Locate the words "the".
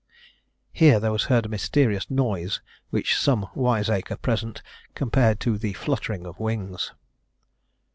5.59-5.73